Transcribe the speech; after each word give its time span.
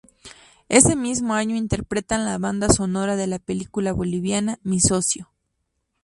Ese 0.67 0.95
mismo 0.95 1.35
año 1.35 1.55
interpretan 1.55 2.25
la 2.25 2.39
banda 2.39 2.69
sonora 2.69 3.15
de 3.15 3.27
la 3.27 3.37
película 3.37 3.93
boliviana 3.93 4.57
"Mi 4.63 4.79
socio". 4.79 5.31